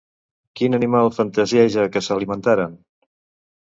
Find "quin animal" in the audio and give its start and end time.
0.59-1.13